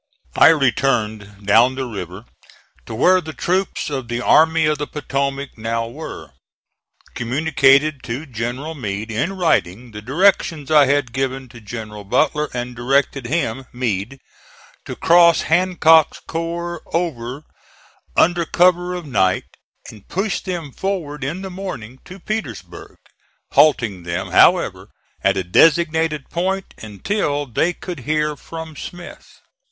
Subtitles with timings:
[0.35, 2.25] I returned down the river
[2.87, 6.31] to where the troops of the Army of the Potomac now were,
[7.13, 12.75] communicated to General Meade, in writing, the directions I had given to General Butler and
[12.75, 14.19] directed him (Meade)
[14.85, 17.43] to cross Hancock's corps over
[18.17, 19.45] under cover of night,
[19.91, 22.95] and push them forward in the morning to Petersburg;
[23.51, 24.89] halting them, however,
[25.23, 29.27] at a designated point until they could hear from Smith.